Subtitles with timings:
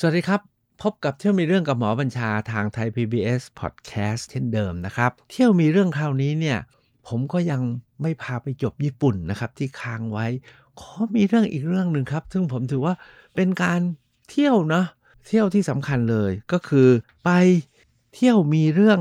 [0.00, 0.40] สวัสดีครับ
[0.82, 6.58] พบกับเที่ยวมีเรื่องกับหมอบัญชาทางไทย PBS Podcast เช่นเดิมนะครับ เที่ยวมีเรื่องคราวนี้เนี่ย
[7.08, 7.62] ผมก็ยัง
[8.02, 10.26] ไม่พาไปจบญี่ปุ่นนะครับที่ค้างไว้
[10.80, 12.94] ขอมีเรื่องอีกเรื่องหนึ่งครับ ซึ่งผมถือว่า
[13.34, 13.80] เป็นการ
[14.30, 14.86] เที่ยวเนาะ
[15.26, 16.88] เที่ยวที่สำคัญเลยก็คือ
[17.24, 17.30] ไป
[18.14, 19.00] เที่ยวมีเรื่อง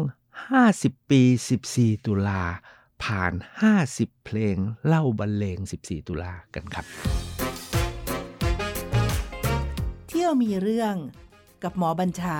[0.53, 1.21] 50 ปี
[1.63, 2.41] 14 ตุลา
[3.03, 3.33] ผ่าน
[3.79, 6.87] 50 เพลงเล่าบรรเลง 14 ตุลากันครับ
[10.27, 10.95] ที่ยวมีเรื่อง
[11.63, 12.39] กับหมอบัญชา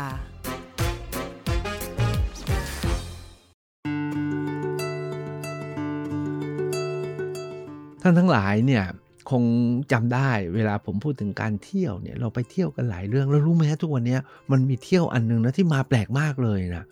[8.02, 8.84] ท่านทั้งหลายเนี่ย
[9.31, 9.44] คง
[9.92, 14.17] จำได้เวลาผมพูดถึงการเที่ยวเนี่ยเราไปเที่ยวกันหลายเรื่องแล้วรู้ไหมฮะทุกวันนี้
[14.52, 16.86] มันมีเที่ยวอันหนึงนะที่มาแปลกมากเลยนะ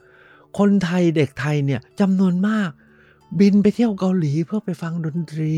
[0.59, 2.70] คนไทยเด็กไทยเนี่ยจำนวนมาก
[3.39, 5.55] บินไปเที่ยวเกาหลีเพื่อไปฟังดนตรี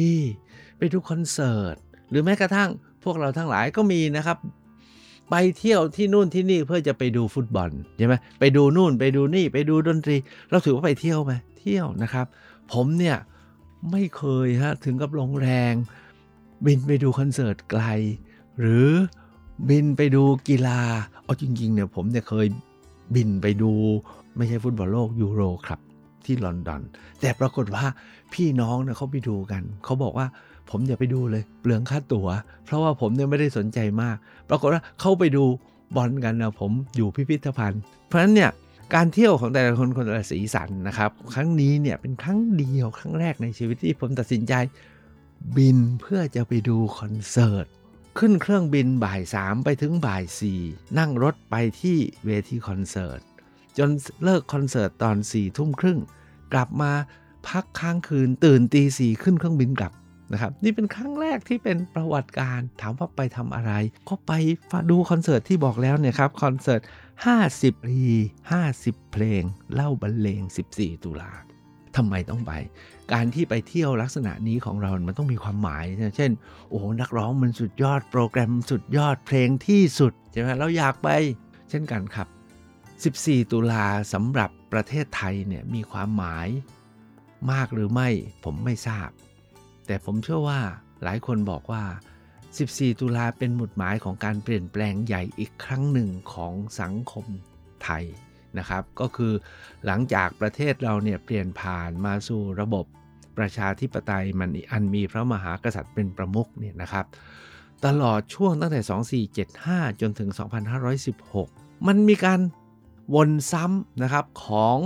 [0.78, 1.76] ไปดูคอนเสิร์ต
[2.10, 2.70] หรือแม้กระทั่ง
[3.04, 4.40] พวกเราทั้งหลายก็มีนะครับ
[5.30, 10.16] ไปเที่ยวที่นู่นที่นี่เพื่อจะไปดูฟุตบอลใช่ไหมไปดูนู่นไปดูนี่ไปดูดนตรี
[10.50, 12.26] เราถือว่าไปเที่ยวไหมเที่ยวนะครับ
[12.74, 13.18] ผมเนี่ย
[13.92, 15.74] ไม่เคยฮะถึงกับลงแรง
[16.66, 17.84] บินไปดูคอนเสิร์ตไกล
[18.60, 18.90] หรือ
[19.70, 20.80] บินไปดูกีฬา
[21.24, 22.48] เอาจริงๆเนี่ยผมเนี่ยเคย
[23.16, 23.72] บินไปดู
[24.36, 25.80] ไม่ใช่ฟุตบอลโลกยูโรครับ
[26.26, 26.82] ที่ลอนดอน
[27.20, 27.86] แต่ปรากฏว่า
[28.34, 30.28] พี่น้องเนี่ยเขาไปดูกัน เขาบอกว่า
[30.70, 32.28] ผมอย่าไปดูเลย เปลืองค่าตั๋ว
[32.66, 34.18] เพราะว่าผมเนี่ยไม่ได้สนใจมาก
[34.50, 35.44] ปรากฏว่าเข้าไปดู
[35.96, 38.52] บอลกันนะผมอยู่พิพิธภัณฑ์ เพราะฉะนั้นเนี่ย
[38.96, 44.54] การเที่ยวของแต่ละคนคนละสีสันนะครับ ครั้งนี้เนี่ยเป็นครั้งเดียวครั้งแรกในชีวิตที่ผมตัดสินใจ
[45.58, 47.66] บินเพื่อจะไปดูคอนเสิร์ต
[48.18, 50.62] ขึ้นเครื่องบินบ่ายสามไปถึงบ่ายสี่
[50.98, 53.20] นั่งรถไปที่เวทีคอนเสิร์ต
[53.78, 53.90] จน
[54.24, 56.00] เลิกคอนเสิร์ตตอนสี่ทุ่มครึ่ง
[56.54, 56.92] กลับมา
[57.48, 59.92] พักค้างคืนตื่นตีสี่ขึ้นเครื่องบินกลับ
[60.34, 63.72] นะครับนี่เป็นครั้งแรกที่เป็นประวัติการณ์ ถามว่าไปทำอะไร
[64.10, 64.32] ก็ไป
[64.92, 66.82] ดูคอนเสิร์ตที่บอกแล้วเนี่ยครับคอนเสิร์ต
[67.34, 68.02] 50ปี
[68.58, 70.42] 50 เพลง เล่าบรรเลง
[70.74, 71.32] 14 ตุลา
[71.96, 72.54] ทำไมต้องไป
[73.14, 75.86] การที่ไปเที่ยวลักษณะนี้ของเรา มันต้องมีความหมาย
[76.18, 76.32] เช่น
[76.70, 81.10] โอ้นักร้องมันสุดยอด โปรแกรมสุดยอด เพลงที่สุดใช่ไหมเราอยากไป
[81.70, 82.28] เช่นกันครับ
[83.28, 86.48] 14 ตุลาสำหรับประเทศไทยเนี่ยมีความหมาย
[87.52, 88.10] มากหรือไม่
[88.44, 89.10] ผมไม่ทราบ
[89.88, 90.60] แต่ผมเชื่อว่า
[91.04, 91.84] หลายคนบอกว่า
[92.42, 97.26] 14 ตุลาเป็นหมุดหมายของการเปลี่ยนแปลงใหญ่อีกครั้งหนึ่งของสังคม
[97.84, 98.04] ไทย
[98.58, 99.34] นะครับ ก็คือ
[99.86, 102.86] หลังจากประเทศเราเนี่ยเปลี่ยนผ่านมาสู่ระบบ
[103.38, 107.06] ประชาธิปไตยมันอันมีพระมหากษัตริย์เป็นประมุขเนี่ยนะครับ
[107.86, 110.30] ตลอดช่วงตั้งแต่ 2475 จนถึง
[111.08, 112.40] 2516 มันมีการ
[113.16, 114.78] วนซ้ำนะครับของ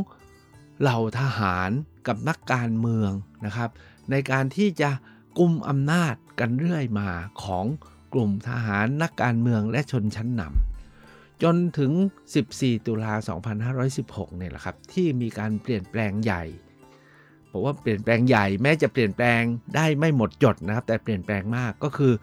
[0.82, 1.70] เหล่าทหาร
[2.08, 3.12] กับนักการเมือง
[3.46, 3.70] นะครับ
[4.12, 4.90] ในการที่จะ
[5.38, 7.10] กุมอำนาจกันเรื่อยมา
[7.44, 7.66] ของ
[8.14, 11.92] กลุ่มทหารนักการเมืองและชนชั้นนำจนถึง
[12.40, 13.14] 14 ตุลา
[13.76, 16.44] 2516 เนี่ยแหละครับ ที่มีการเปลี่ยนแปลงใหญ่
[17.52, 19.42] บอกว่าเปลี่ยนแปลงใหญ่แม้จะเปลี่ยนแปลง
[19.76, 22.14] ได้ไม่หมดจดนะครับ แต่เปลี่ยนแปลงมากก็คือ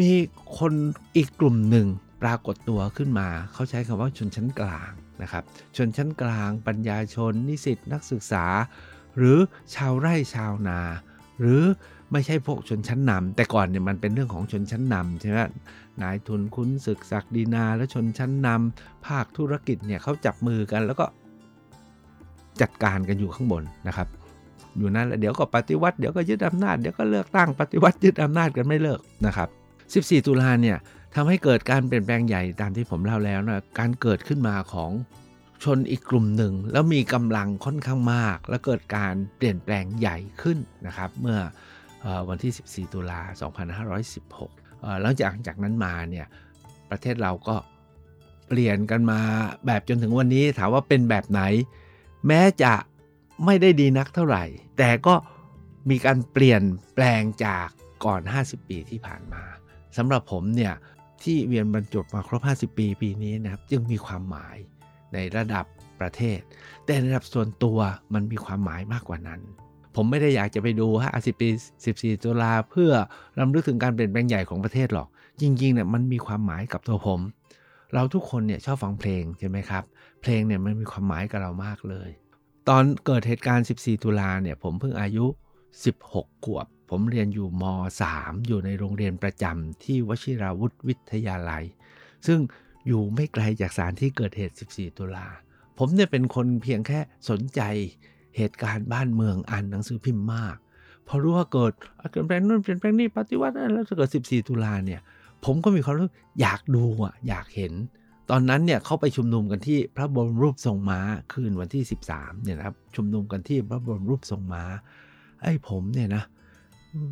[0.00, 0.10] มี
[0.58, 0.72] คน
[1.16, 1.86] อีกกลุ่มหนึ่ง
[2.22, 5.44] ปรากฏตัวขึ้นมา เขาใช้คำว่าชนชั้นกลางนะครับ
[5.76, 8.46] ชนชั้นกลาง ปัญญาชน นิสิตนักศึกษา
[9.16, 9.38] หรือ
[9.74, 10.80] ชาวไร่ชาวนา
[11.40, 11.62] หรือ
[12.12, 15.38] ไม่ใช่พวกชนชั้นนำแต่ก่อนเนี่ยมันเป็นเรื่องของชนชั้นนำใช่ไหม
[16.02, 21.06] นายทุนคุ้นศึกศักดินาและชนชั้นนำภาคธุรกิจเนี่ยเขาจับมือกันแล้วก็
[22.60, 24.08] จัดการกันอยู่ข้างบนนะครับ
[24.78, 29.48] อยู่นั่นแล้วเดี๋ยวก็ปฏิวัติเดี๋ยวก็ยึดอำนาจเดี๋ยวก็เลือกตั้งปฏิวัติยึดอำนาจกันไม่เลิกนะครับ
[30.18, 30.76] 14 ตุลาเนี่ย
[31.14, 34.90] ทำให้เกิดการเปลี่ยนแปลงใหญ่ตามที่ผมเล่าแล้วนะการเกิดขึ้นมาของ
[35.64, 41.38] ชนอีกกลุ่มหนึ่ง แล้วมีกำลังค่อนข้างมาก และเกิดการเปลี่ยนแปลงใหญ่ขึ้นนะครับเมื่อ
[42.28, 43.20] วันที่ 14 ตุลา
[44.12, 46.26] 2516 หลังจากจากนั้นมาเนี่ย
[46.90, 47.56] ประเทศเราก็
[48.48, 49.20] เปลี่ยนกันมา
[49.66, 51.42] แบบจนถึงวันนี้ถามว่าเป็นแบบไหน
[52.26, 52.72] แม้จะ
[53.44, 54.44] ไม่ได้ดีนักเท่าไหร่
[54.78, 55.14] แต่ก็
[55.90, 56.62] มีการเปลี่ยน
[56.94, 57.66] แปลงจาก
[58.04, 59.42] ก่อน 50 ปีที่ผ่านมา
[59.96, 60.74] สำหรับผมเนี่ย
[61.22, 62.40] ที่เวียนบรรจบมาครบ
[62.72, 64.56] 50 ปีปีนี้นะครับจึงมีความหมาย
[65.14, 65.64] ในระดับ
[66.00, 66.40] ประเทศ
[66.86, 67.78] แต่ระดับส่วนตัว
[68.14, 69.40] มันมีความหมายมากกว่านั้น
[69.94, 71.48] ผมไม่ได้อยากจะไปดู50ปี
[71.86, 72.92] 14 ตุลาเพื่อ
[73.38, 75.08] รำลึกถึงการเปลี่ยนแปลงใหญ่ของประเทศหรอก
[75.40, 77.20] จริงๆเนี่ยมันมีความหมายกับตัวผม
[77.94, 79.84] เราทุกคนเนี่ยชอบฟังเพลงใช่ไหมครับ
[80.20, 82.10] เพลงเนี่ยมันมีความหมายกับเรามากเลย
[82.68, 85.26] ตอนเกิดเหตุการณ์ 14 ตุลาเนี่ยผมเพิ่งอายุ
[85.84, 87.64] 16 ขวบ ผมเรียนอยู่ม
[88.02, 91.64] .3 อยู่ในโรงเรียนประจำที่วชิราวุธวิทยาลัย
[92.26, 92.38] ซึ่ง
[92.88, 95.26] อยู่ไม่ไกลจากสถานที่เกิดเหตุ 14 ตุลา
[95.78, 96.98] ผมเนี่ยเป็นคนเพียงแค่
[97.30, 97.60] สนใจ
[98.36, 100.56] เหตุการณ์บ้านเมืองอ่านหนังสือพิมพ์มาก
[101.06, 101.72] พอรู้ว่าเกิด
[102.10, 105.00] เปลี่ยนแปลงนู่นเปลี่ยนแปลงนี่ปฏิวัติแล้วจะเกิด 14 ตุลาเนี่ย
[105.44, 106.08] ผมก็มีความรู้
[106.40, 107.72] อยากดูอะอยากเห็น
[108.30, 111.00] ตอนนั้นเนี่ยเขาไปชุมนุมกันที่พระบรมรูปทรงม้า
[111.32, 111.82] คืนวันที่
[112.14, 114.62] 13เนี่ยนะครับชุมนุมกันที่พระบรมรูปทรงม้า
[115.42, 116.24] ไอ้ผมเนี่ยนะ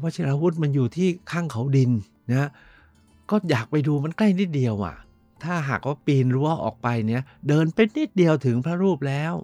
[0.02, 1.90] วชิรวุธมันอยู่ที่ข้างเขาดิน
[2.30, 2.48] นะ
[3.30, 4.94] ก็อยากไปดูมันใกล้นิดเดียวอะ
[5.42, 9.34] ถ้าหากว่าปีนรั้วออกไปเนี่ยเดินเป็นนิดเดียวถึงพระรูปแล้ว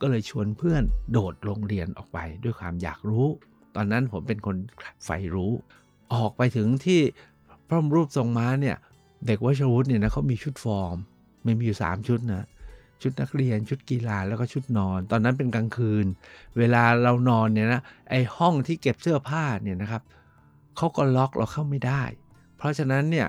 [0.00, 0.82] ก็เลยชวนเพื่อน
[1.12, 3.26] โดดโรงเรียนออกไปด้วยความอยากรู้
[3.76, 4.56] ตอนนั้นผมเป็นคน
[5.04, 5.52] ใฝ่รู้
[6.14, 7.00] ออกไปถึงที่
[7.68, 8.76] พระรูปทรงม้าเนี่ย
[9.26, 10.96] เด็กวชวุฒิเนี่ยนะเขามีชุดฟอร์ม
[11.44, 12.46] มันมีอยู่ 3 ชุดนะ
[13.02, 16.06] ชุดนักเรียนชุดกีฬาแล้วก็ชุดนอน ตอนนั้นเป็นกลางคืน
[16.58, 17.80] เวลาเรานอนเนี่ยนะ
[18.10, 20.02] ไอห้องที่เก็บเสื้อผ้าเนี่ยนะครับ
[20.76, 22.02] เขาก็ล็อกเราเข้าไม่ได้
[22.56, 23.28] เพราะฉะนั้นเนี่ย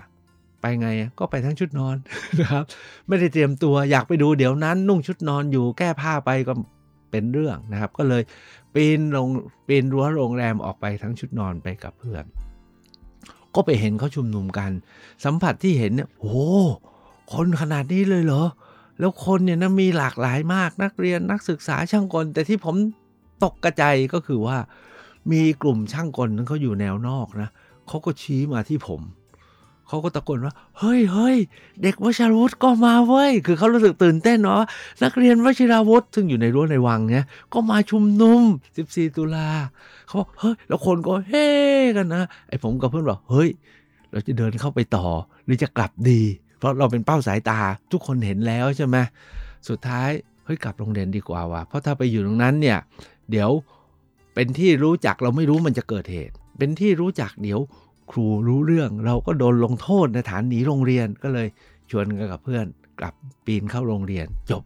[0.61, 0.87] ไปไง
[1.19, 1.95] ก็ไปทั้งชุดนอน
[2.39, 2.63] นะครับ
[3.07, 6.53] ไม่ได้เตรียมตัวอยากไปดูเดี๋ยวนั้น นุ่งชุดนอนอยู่แก้ผ้าไปก็
[7.11, 8.23] เป็นเรื่องนะครับ ก็เลย
[8.73, 9.27] ปีนลง
[9.67, 12.25] ปีนรั้วโรงแรมออกไปทั้งชุดนอนไปกับเพื่อน
[13.55, 14.71] ก็ไปเห็นเขาชุมนุมกัน
[15.25, 16.35] สัมผัสที่เห็นเนี่ยโอ้
[17.33, 18.43] คนขนาดนี้เลยเหรอ
[18.99, 22.75] แล้วคนเนี่ยนะมีหลากหลายมากนักเรียนนักศึกษาช่างกล แต่ที่ผม
[23.43, 23.83] ตกกระใจ
[24.13, 24.57] ก็คือว่า
[25.31, 27.49] มีกลุ่มช่างกลนั้นเขาอยู่แนวนอกนะ
[27.87, 29.01] เขาก็ชี้มาที่ผม
[29.91, 31.37] เขาก็ตะโกนว่า เฮ้ยเฮ้ย
[31.81, 34.61] เด็กวชิราวุธก็มาเว้ย คือเขารู้สึกตื่นเต้นเนาะ
[35.03, 38.41] นักเรียนวชิราวุธซึ่งอยู่ในรั้วในวังเนี่ยก็มาชุมนุม
[38.79, 39.47] 14 ตุลา
[40.07, 41.47] เขาบอกเฮ้ยแล้วคนก็เฮ้
[41.95, 43.49] กันนะไอ้ผมกับเพื่อนบอกเฮ้ย
[44.11, 45.05] เราจะเดินเข้าไปต่อ
[45.45, 46.21] หรือจะกลับดี
[46.57, 47.59] เพราะเราเป็นเป้าสายตา
[47.91, 48.97] ทุกคนเห็นแล้วใช่ไหม
[49.69, 50.09] สุดท้าย
[50.45, 52.77] เฮ้ยกลับโรงเรียนดีกว่าว่ะเพราะถ้าไปอยู่ตรงนั้นเนี่ย
[53.31, 53.49] เดี๋ยว
[54.33, 57.59] เป็นที่รู้จักเราไม่รู้มันจะเกิดเหตุ เป็นที่รู้จักเดี๋ยว
[58.11, 61.47] ครูรู้เรื่อง เราก็โดนลงโทษในฐานหนีโรงเรียนก็เลย
[61.91, 62.65] ชวนกันกับเพื่อน
[62.99, 63.13] กลับ
[63.45, 64.63] ปีนเข้าโรงเรียนจบ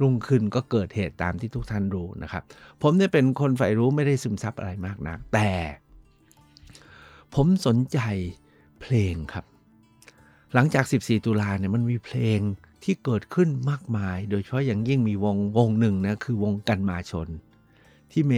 [0.00, 2.42] รุ่งขึ้นก็เกิดเหตุตามที่ทุกท่านรู้นะครับ
[2.82, 5.50] ผมเนี่ยเป็นคนใฝ่รู้ไม่ได้ซึมซับอะไรมากนัก แต่
[7.34, 7.98] ผมสนใจ
[8.80, 9.44] เพลงครับ
[10.54, 12.40] หลังจาก 14 ตุลาเนี่ยมันมีเพลง
[12.84, 17.28] ที่เกิดขึ้นมากมาย โดยเฉพาะอย่างยิ่งมีวงวงหนึ่งนะคือวงกันมาชน
[18.12, 18.32] ที่เม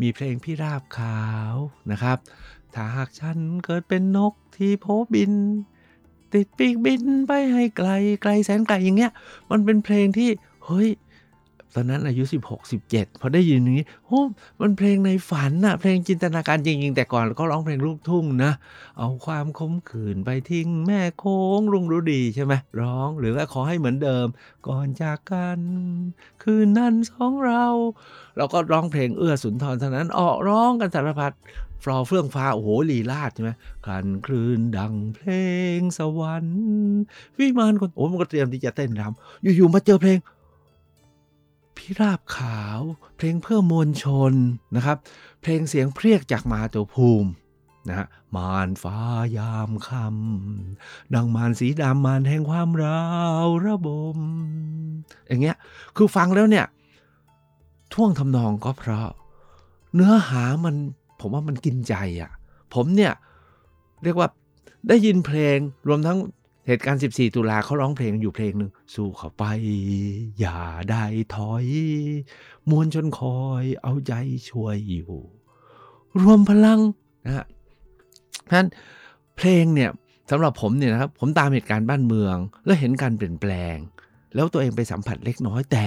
[0.00, 1.20] มีเพลงพี่ราบขา
[1.52, 1.54] ว
[1.92, 2.18] นะครับ
[2.74, 5.32] ถ้าหากฉันเกิดเป็นนกที่โพบิน
[6.32, 7.90] ติดปีกบินไปให้ไกล
[8.22, 9.12] ไกลแสนไกลอย่างเงี้ย
[9.50, 10.30] มันเป็นเพลงที่
[10.66, 10.88] เฮ้ย
[11.76, 14.20] ตอนนั้นอายุ 16 17พอได้ยินอย่างนี้โอ้
[14.60, 18.52] มันเพลงในฝันน่ะเพลงจินตนาการจริง ๆ แต่ก่อนก็ร้องเพลงลูกทุ่งนะ
[18.98, 24.26] เอาความคมขืนไปทิ้งแม่โค้งรุงรู้ดีใช่ไหมร้องหรือว่าขอให้เหมือนเดิม
[24.68, 25.60] ก่อนจากกัน
[26.42, 27.64] คืนนั้นสองเรา
[28.36, 31.34] เราก็ร้องเพลงเอื้อสุนทรเท่านั้นออกร้องกันสารพัด
[31.84, 33.50] ฟลอเฟื่องฟ้า โอ้โหลีลาดใช่ไหม
[33.86, 35.30] คันคลื่นดังเพล
[35.78, 36.60] งสวรรค์
[37.38, 40.18] วิมานคนโอ้มันก็เตรียมที่จะเต้นรำอยู่ๆมาเจอเพลง
[41.88, 42.80] พิราบขาว
[43.16, 44.32] เพลงเพื่อมวลชน
[44.76, 44.98] นะครับ
[45.42, 47.30] เพลงเสียงเพรียกจากมาตัวภูมิ
[47.88, 48.06] นะฮะ
[48.36, 48.98] มานฟ้า
[49.38, 53.04] ยามคำดังมานสีดำมานแห่งความรา
[53.44, 54.18] วระบม
[55.26, 55.56] อย่างเงี้ย
[55.96, 56.66] คือฟังแล้วเนี่ย
[57.92, 59.10] ท่วงทำนองก็เพราะ
[59.94, 60.74] เนื้อหามัน
[61.20, 62.30] ผมว่ามันกินใจอะ่ะ
[62.74, 63.12] ผมเนี่ย
[64.04, 64.28] เรียกว่า
[64.88, 66.18] ได้ยินเพลงรวมทั้ง
[66.66, 69.44] เหตุการณ์ 14 ตุลาเขาร้องเพลงอยู่เพลงหนึ่งสู้เข้าไป
[70.38, 70.60] อย่า
[70.90, 71.04] ได้
[71.34, 71.66] ถอย
[72.70, 74.12] มวลชนคอยเอาใจ
[74.48, 75.12] ช่วยอยู่
[76.22, 76.80] รวมพลัง
[77.26, 77.46] นะฮะ
[78.54, 78.68] นั้น
[79.36, 79.90] เพลงเนี่ย
[80.30, 83.76] สำหรับผมเนี่ยนะครับผมตามเหตุการณ์บ้านเมือง แล้วเห็นการเปลี่ยนแปลง
[84.34, 85.86] แล้วตัวเองไปสัมผัสเล็กน้อยแต่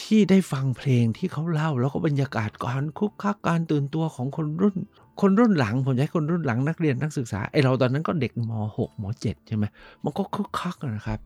[0.00, 4.76] ที่ได้ฟังเพลงที่เขาเล่า แล้วก็บรรยากาศการคุกคักการตื่นตัวของคนรุ่น
[5.20, 9.64] คนรุ่นหลังผมใช้คนรุ่นหลังนักเรียนนักศึกษาไอเราตอนนั้นก็เด็กม .6 ม .7 ใช่ไหม
[10.04, 11.18] มันก็คึกคักนะครับ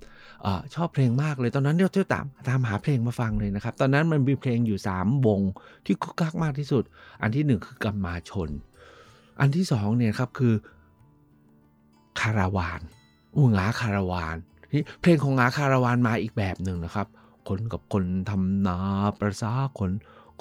[0.44, 5.40] อชอบเพลงมากเลยตอนนั้นเที่ยวตามตามหาเพลงมาฟังเลยนะครับ ตอนนั้นมันมีเพลงอยู่ 3 วง
[5.86, 6.84] ที่คึกคักมากที่สุด
[7.22, 8.50] อันที่ 1 คือกำมาชน
[9.40, 10.54] อันที่2เนี่ยครับคือ
[12.20, 12.80] คาราวาน
[13.36, 14.36] อูงาคาราวาน
[14.72, 17.06] นี่เพลงของงาคาราวานมาอีกแบบหนึ่งนะครับ
[17.48, 18.78] คนกับคนทำนา
[19.18, 19.90] ประสาคน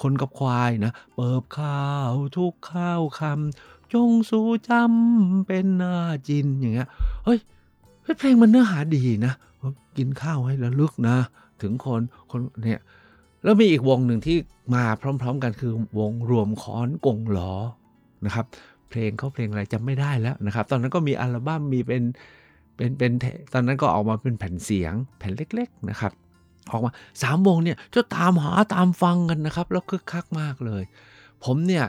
[0.02, 5.94] คนกับควายนะ เปิบข้าวทุกข้าวคำจงสู่จำเป็นนา
[6.28, 6.88] จินอย่างเงี้ย
[7.24, 7.38] เฮ้ย
[8.18, 9.32] เพลงมันเนื้อหาดีนะ
[9.96, 11.16] กินข้าวให้ระลึกนะ
[11.62, 12.80] ถึงคนคนเนี่ย
[13.44, 14.36] แล้วมีอีกวงหนึ่งที่
[14.74, 17.52] มาพร้อม ๆ กันคือวงรวมค้อนกงหลอ
[18.26, 18.46] นะครับ
[18.90, 22.02] เพลงเขาเพลงอะไรจำไม่ได้แล้วนะครับ ตอนนั้นก็มีอัลบั้มมีเป็น
[22.76, 23.12] เป็นเป็น
[23.52, 26.12] ตอนนั้นก็ออกมาเป็นแผ่นเสียงแผ่นเล็ก ๆนะครับ
[26.70, 26.92] ออกมา
[27.22, 30.82] สามวงเนี่ยจะตามหาตามฟังกันนะครับ แล้วคึกคักมากเลย
[31.44, 31.86] ผมเนี่ย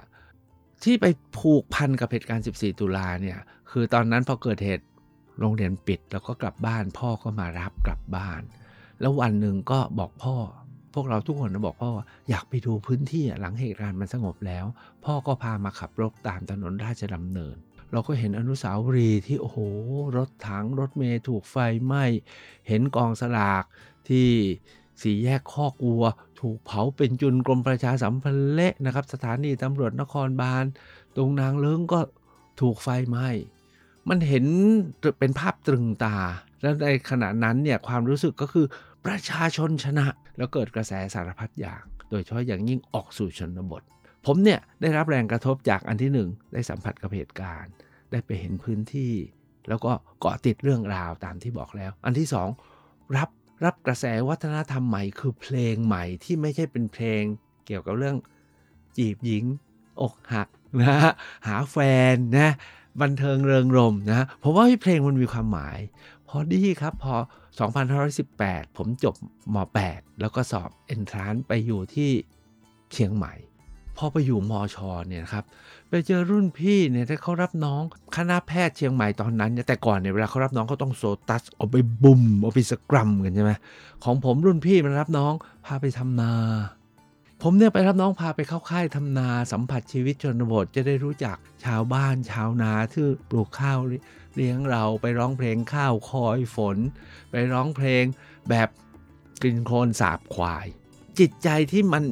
[0.83, 1.05] ที่ไป
[1.37, 3.37] ผูกพันกับเหตุการณ์ 14 ตุลาเนี่ย
[3.71, 4.85] คือตอนนั้นพอเกิดเหตุ
[5.39, 8.41] โรงเรียนปิดแล้วก็กลับบ้าน พ่อก็มารับกลับบ้าน
[9.01, 10.35] แล้ววันหนึ่งก็บอกพ่อ
[10.93, 11.91] พวกเราทุกคนบอกพ่อ
[12.29, 14.65] อยากไปดูพื้นที่หลังเหตุการณ์มันสงบแล้ว
[15.05, 17.55] พ่อก็พามาขับรถตามถนนราชดำเนิน
[17.91, 19.57] เราก็เห็นอนุสาวรีย์ที่โอ้โห
[20.17, 22.05] รถถังรถเมล์ถูกไฟไหม้
[22.67, 23.63] เห็นกองสลาก
[24.11, 24.29] ที่
[25.01, 26.05] สี่แยกคอกวัว
[26.39, 30.65] ถูกเผาเป็นจุนกรมประชาสัมพันธ์เละนะครับ สถานีตำรวจนครบาล
[31.15, 31.99] ตรงนางเลิ้งก็
[32.61, 33.29] ถูกไฟไหม้
[34.09, 34.45] มันเห็น
[35.19, 36.17] เป็นภาพตรึงตา
[36.61, 38.65] แล้วในขณะนั้นเนี่ยความรู้สึกก็คือ
[39.05, 40.05] ประชาชนชนะ
[40.37, 43.83] แล้วเกิดกระแสสารพัดอย่าง โดยเฉพาะอย่างยิ่งออกสู่ชนบท
[44.25, 47.71] ผมเนี่ยได้รับแรงกระทบจากอันที่หนึ่งได้สัมผัสกับเหตุการณ์
[48.11, 49.13] ได้ไปเห็นพื้นที่
[49.69, 52.47] แล้วก็เกาะติดเรื่องราวตามที่บอกแล้ว อันที่สอง
[53.17, 53.29] รับ
[53.63, 57.21] รับกระแสวัฒนธรรมใหม่คือเพลงใหม่ที่ไม่ใช่เป็นเพลง
[57.65, 58.17] เกี่ยวกับเรื่อง
[58.97, 59.43] จีบหญิง
[60.01, 60.47] อกหัก
[60.81, 61.11] นะฮะ
[61.47, 61.77] หาแฟ
[62.13, 62.51] นนะ
[63.01, 65.79] บันเทิงเริงรมนะผมว่าเพลงมันมีความหมาย
[66.27, 67.15] พอดีครับพอ
[67.95, 69.15] 2518 ผมจบ
[69.55, 69.57] ม
[69.89, 72.11] .8 แล้วก็สอบเอนทรานไปอยู่ที่
[72.91, 73.33] เชียงใหม่
[73.97, 75.43] พอไปอยู่มอชอเนี่ยครับ
[75.89, 77.81] ไปเจอรุ่นพี่เนี่ยที่เขารับน้อง
[78.17, 83.51] คณะแพทย์เชียงใหม่ตอนนั้นเนี่ยแต่ก่อนเนี่ยเวลาเขารับน้องเขาต้องโซตัสเอาไปบุ่มเอาไปสกรัมกันใช่ไหม
[84.03, 85.33] ของผมรุ่นพี่มันรับน้อง
[85.65, 86.33] พาไปทำนา
[87.41, 93.79] ผมเนี่ยไปรับน้องพาไปเข้าค่ายทำนาสัมผัสชีวิตชนบทจะได้รู้จักชาวบ้านชาวนาที่ปลูกข้าว
[94.35, 96.77] เลี้ยงเราไปร้องเพลงข้าวคอยฝน
[97.31, 98.03] ไปร้องเพลง
[98.49, 98.69] แบบ
[99.41, 100.65] กลิ่นโคลนสาบควาย
[101.19, 102.03] จิตใจที่มัน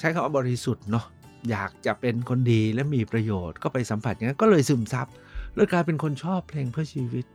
[0.00, 1.06] ใช้คำว่าบริสุทธิ์เนาะ
[1.50, 5.06] อยากจะเป็นคนดีและมีประโยชน์ก็ไปสัมผัสอย่างนั้นก็เลยซึมซับ
[5.54, 7.26] เลยกลายเป็นคนชอบเพลงเพื่อชีวิต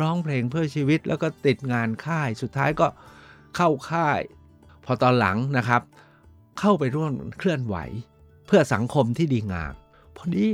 [0.00, 2.86] ร้องเพลงเพื่อชีวิต แล้วก็ติดงานค่ายสุดท้ายก็
[3.56, 4.20] เข้าค่าย
[4.84, 5.82] พอตอนหลังนะครับ
[6.60, 7.76] เข้าไปร่วมเคลื่อนไหว
[8.46, 9.72] เพื่อสังคมที่ดีงาม
[10.16, 10.44] พอดี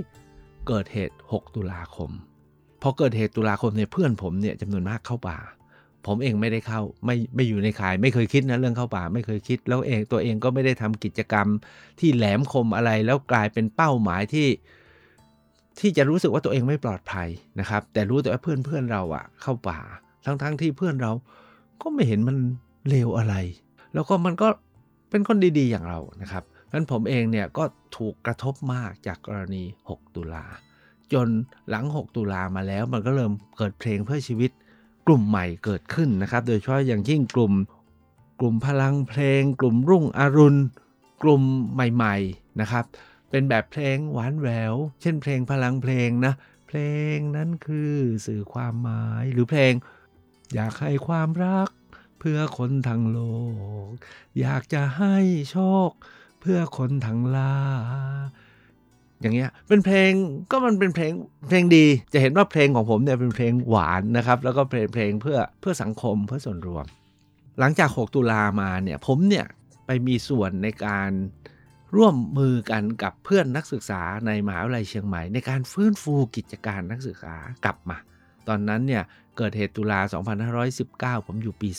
[0.66, 2.11] เกิดเหตุ 6 ตุลาคม
[2.82, 5.38] พอเกิดเหตุตุลาคมเนี่ยเพื่อนผมเนี่ยจำนวนมากเข้าป่า
[6.07, 11.47] ผมเองไม่ได้เข้าไม่ไม่อยู่ในข่าย ไม่เคยคิดนะเรื่องเข้าป่าไม่เคยคิด แล้วเองตัวเองก็ไม่ได้ทำกิจกรรม
[12.01, 14.49] ที่แหลมคมอะไร แล้วกลายเป็นเป้าหมายที่
[15.81, 17.29] ที่จะรู้สึกว่าตัวเองไม่ปลอดภัย
[17.61, 19.79] นะครับ แต่รู้แต่ว่าเพื่อนเพื่อนเราอะเข้าป่า
[20.25, 21.13] ทั้งๆทที่เพื่อนเรา
[21.83, 22.37] ก็ไม่เห็นมัน
[22.89, 23.35] เลวอะไร
[23.95, 24.49] แล้วก็มันก็
[25.11, 27.65] เป็นคนดีๆอย่างเรานะครับนั้นผมเองเนี่ยก็
[27.97, 30.45] ถูกกระทบมากจากกรณี 6 ตุลา
[31.13, 31.29] จน
[31.71, 34.51] หลัง 6 ตุลามาแล้วมันก็เริ่มเกิดเพลงเพื่อชีวิต
[35.07, 37.53] กลุ่มใหม่เกิดขึ้นนะครับ โดยเฉพาะอย่างยิ่งกลุ่ม
[38.41, 40.61] กลุ่มพลังเพลง กลุ่มรุ่งอรุณ
[41.23, 41.43] กลุ่ม
[41.75, 42.85] ใหม่ๆนะครับ
[43.31, 46.35] เป็นแบบเพลงหวานแหวว เช่นเพลงพลังเพลงนะ
[46.67, 46.79] เพล
[47.17, 47.95] งนั้นคือ
[48.27, 49.73] สื่อความหมายหรือเพลง
[50.55, 51.69] อยากให้ความรัก
[52.19, 53.19] เพื่อคนทั้งโล
[53.89, 53.93] ก
[54.41, 55.17] อยากจะให้
[55.51, 55.59] โช
[55.89, 55.91] ค
[56.41, 57.55] เพื่อคนทั้งลา
[59.20, 60.11] อย่างเงี้ยเป็นเพลง
[60.50, 61.12] ก็มันเป็นเพลง
[61.49, 66.85] เพลงดีจะเห็นว่าเพลงของผมเนี่ยเป็นเพลงหวานนะครับแล้วก็เพลงเพลงเพื่อเพื่อสังคมเพื่อส่วนรวม
[67.58, 69.46] หลังจาก 6 ตุลามาเนี่ยผมเนี่ย
[69.87, 71.11] ไปมีส่วนในการ
[71.96, 77.96] ร่วมมือกันกับเพื่อนนักศึกษาในมหาวิทยาลัยเชียงใหม่ ในการฟื้นฟูกิจการนักศึกษากลับมา
[78.49, 79.02] ตอนนั้นเนี่ย
[79.37, 80.00] เกิดเหตุตุลา
[81.18, 81.70] 2519 ผมอยู่ปี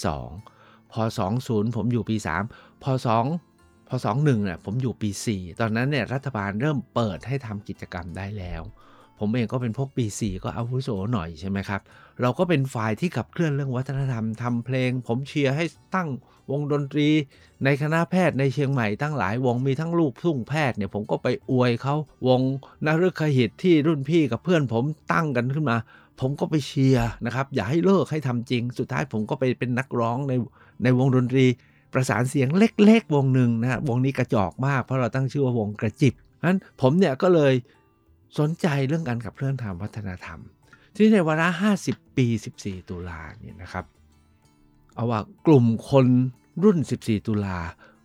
[0.42, 1.02] 2พอ
[1.40, 2.16] 20 ผมอยู่ปี
[2.50, 2.92] 3พอ
[3.26, 3.57] 2
[3.90, 8.62] พอ21เนี่ยผมอยู่ปี 4 ตอนนั้นเนี่ยรัฐบาลเริ่มเปิดให้ทำกิจกรรมได้แล้ว
[9.20, 11.82] ผมเองก็เป็นพวกปี 4 ก็อาวุโสหน่อยใช่ไหมครับ
[12.22, 15.66] เราก็เป็นฝ่ายที่ขับเคลื่อนเรื่องวัฒนธรรมทำเพลง ผมเชียร์ให้
[15.96, 16.10] ตั้ง
[16.52, 17.10] วงดนตรี
[17.64, 21.96] ในคณะแพทย์ในเชียงใหม่ตั้งหลายวงมีทั้งลูกทุ่งแพทย์เนี่ยผมก็ไปอวยเขา
[22.28, 22.42] วง
[22.86, 25.78] นฤคหิตที่รุ่นพี่กับเพื่อนผมตั้งกันขึ้นมา
[26.20, 30.34] ผมก็ไปเชียร์นะครับอย่าให้เลิกให้ทำจริง สุดท้ายผมก็ไปเป็นนักร้องใน
[30.84, 31.46] ในวงดนตรี
[31.94, 36.14] ประสานเสียงเล็กๆ วงหนึ่งนะวงนี้กระจอกมากเพราะเราตั้งชื่อว่าวงกระจิบ
[36.46, 37.54] นั้นผมเนี่ยก็เลย
[38.40, 40.40] สนใจเรื่องการขับเคลื่อนทางวัฒนธรรม
[40.96, 41.48] ที่ในวาระ
[41.84, 42.28] 50 ปี
[42.60, 43.86] 14 ตุลาเนี่ยนะครับ
[44.96, 46.08] เอาว่ากลุ่มคน
[46.64, 47.60] รุ่น 14 ตุลา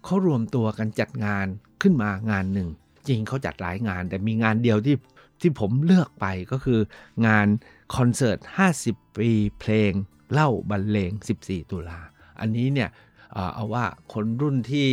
[0.05, 1.47] เขารวมตัวกันจัดงาน
[1.83, 2.69] ขึ้นมางานหนึ่ง
[3.09, 4.97] จริงเขาจัดหลายงาน แต่มีงานเดียวที่
[5.41, 6.81] ที่ผมเลือกไปก็คือ
[7.27, 7.47] งาน
[7.97, 8.39] คอนเสิร์ต
[8.79, 9.93] 50 ปีเพลง
[10.33, 11.13] เล่าบรรเลง
[11.43, 12.01] 14 ตุลา
[12.41, 12.89] อันนี้เนี่ย
[13.55, 14.89] เอาว่าคนรุ่นที่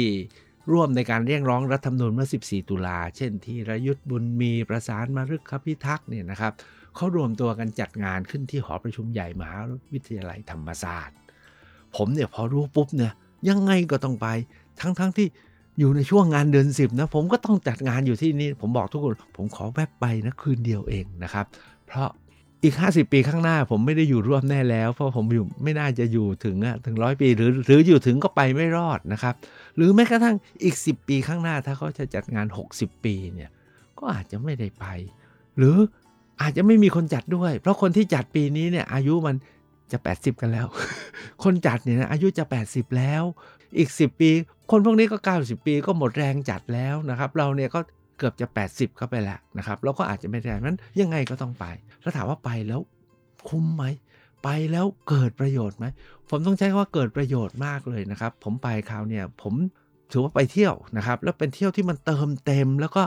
[0.72, 6.54] ร่วมในการเรียกร้องรัฐธรรมนูญเมื่อ 14 ตุลา เช่นที่รยุทธ์บุญมีประสานมารึกคพิทักษ์เนี่ยนะครับ
[6.96, 9.58] เขารวมตัวกันจัดงานขึ้นที่หอประชุมใหญ่มหา
[9.94, 11.18] วิทยาลัยธรรมศาสตร์
[11.96, 13.14] ผมเนี่ยพอรู้ปุ๊บเนี่ย
[13.50, 14.28] ยังไงก็ต้องไป
[14.82, 15.28] ทั้งๆทที่
[15.80, 21.46] อยู่ในช่วงงานเดือนสิบนะผมก็ต้องจัดงานอยู่ที่นี่ผมบอกทุกคน ผมขอแวบไปนะคืนเดียวเองนะครับ
[21.88, 22.10] เพราะ
[22.64, 29.36] อีก 50 ปีข้างหน้าผมไม่ได้อยู่ร่วมแน่แล้ว เพราะผมอยู่ไม่น่าจะอยู่ถึงอะถึงร้อยปีหรือหรืออยู่ถึงก็ไปไม่รอดนะครับ
[29.76, 33.50] หรือแม้กระทั่งอีก 10 ปีข้างหน้าถ้าเขาจะจัดงาน 60 ปีเนี่ย
[34.00, 34.86] ก็อาจจะไม่ได้ไป
[35.58, 35.78] หรือ
[36.42, 39.36] อาจจะไม่มีคนจัดด้วย เพราะคนที่จัดปีนี้เนี่ยอายุมัน
[39.92, 40.68] จะ 80 กันแล้ว
[41.44, 43.24] คนจัดเนี่ยนะอายุจะ 80 แล้ว
[43.78, 44.30] อีก 10 ปี
[44.72, 47.80] คนพวกนี้ก็ 90 ปีก็หมดแรงจัดแล้วนะครับ เราเนี่ยก็
[48.20, 51.66] เกือบจะ 80 เข้าไปแล้วนะครับเราก็อาจจะไม่ได้นั้นยังไงก็ต้องไป
[52.02, 52.82] แล้วถามว่าไปแล้ว
[53.50, 53.84] คุ้มไหม
[54.44, 55.86] ไปแล้วเกิดประโยชน์ไหม
[56.30, 59.54] ผมต้องใช้คำว่าเกิดประโยชน์มากเลยนะครับ ผมไปคราวเนี่ยผม
[60.12, 63.04] ถือว่าไปเที่ยวนะครับ แล้วเป็นเที่ยวที่มันเติมเต็ม แล้วก็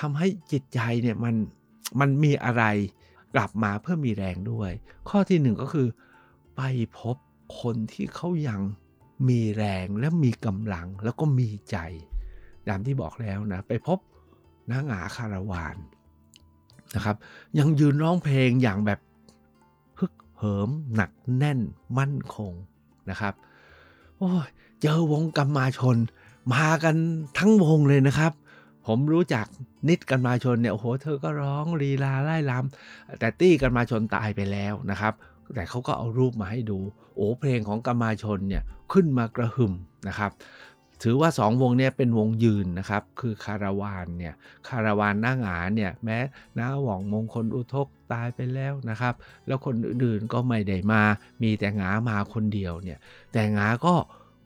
[0.00, 1.34] ทำให้จิตใจเนี่ยมัน
[2.00, 2.64] มันมีอะไร
[3.34, 4.70] กลับมาเพื่อมีแรงด้วย
[5.08, 5.88] ข้อที่หนึ่งก็คือ
[6.56, 6.62] ไป
[6.98, 7.16] พบ
[7.60, 8.60] คนที่เขายัง
[9.28, 11.76] มีแรงและมีกำลังแล้วก็มีใจ
[12.64, 13.98] อย่างที่บอกแล้วนะ ไปพบ
[14.70, 15.76] นางาคาราวาน
[16.94, 17.16] นะครับ
[17.58, 19.00] ยังยืนร้องเพลงอย่างแบบ
[19.98, 21.58] ฮึกเหิมหนักแน่น
[21.98, 22.52] มั่นคง
[23.10, 23.34] นะครับ
[24.18, 24.48] โอ้ย
[24.82, 25.96] เจอวงกรรมาชน
[26.54, 26.96] มากัน
[27.38, 28.32] ทั้งวงเลยนะครับ
[28.86, 29.46] ผมรู้จัก
[29.88, 35.12] นิดกันมาชนเนี่ยโอ้โหเธอก็ร้องลีลาไล่ลำแต่ตี้กันมาชนตายไปแล้วนะครับ
[35.54, 36.78] แต่เขาก็เอารูปมาให้ดู
[37.14, 39.72] โอ้เพลงของกรรมาชนเนี่ยขึ้นมากระหึ่ม
[40.08, 40.30] นะครับ
[41.04, 44.34] ถือว่า 2 วงเนี่ยเป็นวงยืนนะครับ คือคาราวานเนี่ย
[44.68, 46.18] คาราวานหน้าหงาเนี่ยแม้
[46.58, 49.14] น้าหว่องมงคลอุทกตายไปแล้วนะครับ
[49.46, 51.02] แล้วคนอื่นๆก็ไม่ได้มา
[51.42, 52.98] มีแต่หงามาคนเดียวเนี่ย
[53.32, 53.94] แต่หงาก็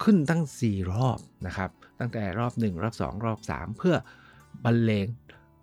[0.02, 3.96] ขึ้นตั้ง 4 รอบนะครับ ตั้งแต่รอบ 1 รอบ 2 รอบ 3 เพื่อ
[4.64, 5.06] บรรเลง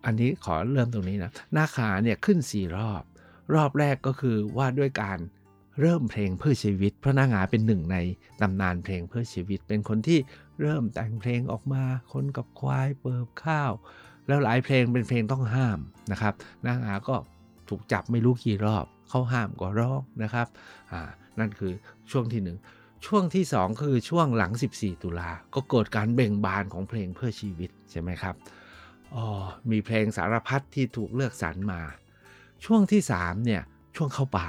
[0.04, 3.02] อันนี้ขอเริ่มตรงนี้นะหน้าขาเนี่ยขึ้น 4 รอบ
[3.54, 5.18] รอบแรกก็คือว่าด้วยการ
[5.80, 7.96] เริ่มเพลงเพื่อชีวิต เพราะนางหาเป็นหนึ่งใน
[8.40, 10.18] ตำนานเพลงเพื่อชีวิต เป็นคนที่
[10.60, 13.72] เริ่มแต่งเพลงออกมาคนกับควายเปิบข้าว
[14.26, 15.78] แล้วหลายเพลงเป็นเพลงต้องห้าม
[16.12, 16.34] นะครับ
[16.66, 17.16] นางหาก็
[17.68, 20.46] ถูกจับไม่รู้กี่รอบเขาห้ามก็ร้องนะครับ
[20.92, 21.00] อ่า
[21.38, 21.72] นั่นคือ
[22.10, 22.58] ช่วงที่หนึ่ง
[23.06, 28.34] ช่วงที่ 2 คือช่วงหลัง 14 ตุลา ก็เกิดการเบ่งบานของเพลงเพื่อชีวิตใช่ไหมครับ
[29.14, 29.26] อ๋อ
[29.70, 31.80] มีเพลงสารพัดที่ถูกเลือกสรรมา
[32.64, 33.62] ช่วงที่3เนี่ย
[33.96, 34.48] ช่วงเข้าป่า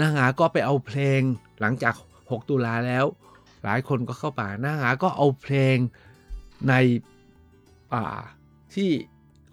[0.00, 1.20] นางหาก็ไปเอาเพลง
[1.60, 3.04] หลังจาก 6 ตุลาแล้ว
[3.64, 5.76] หลายคนก็เข้าป่านางหาก็เอาเพลง
[6.68, 6.74] ใน
[7.94, 8.08] ป่า
[8.74, 8.90] ที่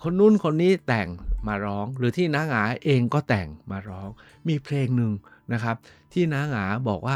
[0.03, 1.07] คนนู้นคนนี้แต่ง
[1.47, 4.09] มาร้อง หรือที่นางหาเองก็แต่งมาร้อง
[4.47, 5.11] มีเพลงหนึ่ง
[5.53, 5.75] นะครับ
[6.13, 7.15] ที่นางหาบอกว่า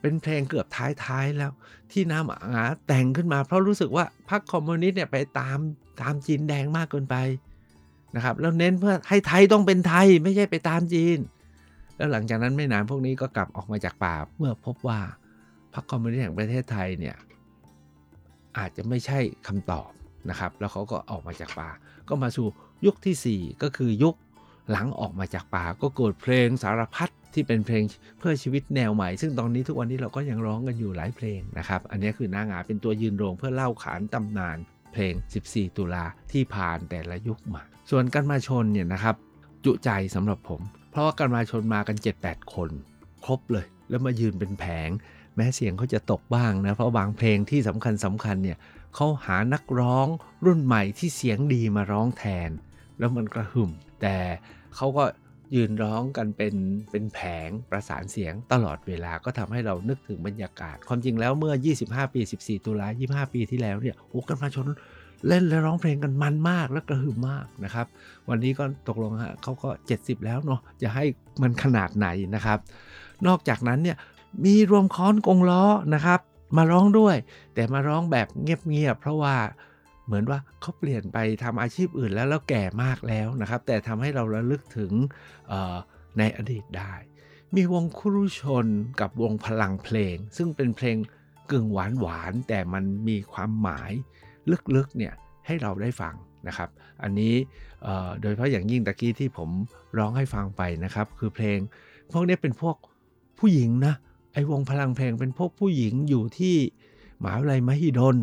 [0.00, 1.52] เป็นเพลงเกือบท้ายๆแล้ว
[1.92, 2.22] ที่นาง
[2.54, 5.58] หาแต่งขึ้นมา เพราะรู้สึกว่าพรรคคอมมิวนิสต์เนี่ยไปตาม
[6.02, 7.16] ตามจีนแดงมากเกินไป
[8.16, 11.18] นะครับแล้วเน้นเพื่อให้ไทยต้องเป็นไทยไม่ใช่ไปตามจีน
[12.02, 15.00] แล้วหลังจากนั้นไม่นานพวกนี้ก็กลับออกมาจากป่า เมื่อพบว่า
[15.74, 17.16] พรรคคอมมิวนิสต์แห่งประเทศไทยเนี่ย
[18.58, 19.90] อาจจะไม่ใช่คำตอบ
[20.30, 21.70] นะครับ แล้วเขาก็ออกมาจากป่า
[22.08, 22.46] ก็มาสู่
[22.86, 24.14] ยุคที่ 4 ก็คือยุค
[24.70, 27.82] หลังออกมาจากป่าก็เกิดเพลงสารพัดที่เป็นเพลง
[28.18, 34.58] เพื่อชีวิตแนวใหม่ ซึ่งตอนนี้ทุกวันนี้เราก็ยังร้องกันอยู่หลายเพลงนะครับ อันนี้คือนางาเป็นตัวยืนโรงเพื่อเล่าขานตำนาน
[34.92, 35.14] เพลง
[35.46, 39.16] 14 ตุลาที่ผ่านแต่ละยุคมา ส่วนกันมาชนเนี่ยนะครับ
[39.64, 40.60] จุใจสำหรับผม
[40.92, 42.70] เพราะว่ากันมาชนมากัน 7-8 คน
[43.24, 44.90] ครบเลย แล้วมายืนเป็นแผง
[45.36, 48.58] แม้เสียงเขาจะตกบ้างนะ เพราะบางเพลงที่สำคัญสำคัญเนี่ย
[48.94, 50.06] เขาหานักร้อง
[50.46, 52.50] รุ่นใหม่ที่เสียงดีมาร้องแทน
[52.98, 53.70] แล้วมันกระหึ่ม
[54.02, 54.16] แต่
[54.76, 55.04] เขาก็
[55.54, 56.54] ยืนร้องกันเป็น
[56.90, 64.68] เป็นแผงประสานเสียงตลอดเวลาก็ทำให้เรานึกถึงบรรยากาศ ความจริงแล้วเมื่อ 25 ปี 14 ตุลา25 ปีที่แล้วเนี่ยโอ้กันมาชน
[65.28, 67.86] เล่นและร้องเพลงกันมันมากและกระหึ่มมากนะครับ
[68.28, 71.04] วันนี้ก็ตกลงฮะเขาก็ 70 แล้วเนาะจะให้
[71.42, 72.58] มันขนาดไหนนะครับ
[73.26, 73.96] นอกจากนั้นเนี่ย
[74.44, 76.20] มีรวมค้อนกงล้อนะครับ
[76.56, 77.16] มาร้องด้วย
[77.54, 79.36] แต่มาร้องแบบเงียบๆเพราะว่า
[80.06, 84.92] เหมือนว่าเขาเปลี่ยนไปทำอาชีพอื่นแล้วแล้วแก่มากแล้วนะครับ แต่ทำให้เราระลึกถึง
[86.18, 86.94] ในอดีตได้
[87.56, 88.66] มีวงครุชน
[89.00, 90.96] กับวงพลังเพลง ซึ่งเป็นเพลง
[91.50, 93.92] กึ่งหวานหวานแต่มันมีความหมาย
[94.76, 95.12] ลึกๆเนี่ย
[95.46, 96.14] ให้เราได้ฟัง
[96.48, 96.68] นะครับ
[97.02, 97.34] อันนี้
[98.20, 99.50] โดยเฉพาะอย่างยิ่งตะกี้ที่ผม
[99.98, 101.58] ร้องให้ฟังไปนะครับ คือเพลง
[102.12, 102.76] พวกนี้เป็นพวก
[103.38, 103.94] ผู้หญิงนะ
[104.32, 106.56] ไอวงพลังเพลงเป็นพวกผู้หญิงอยู่ที่
[107.22, 108.16] มหาวิทยาลัยมหิดล